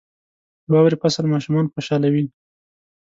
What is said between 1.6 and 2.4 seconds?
خوشحالوي.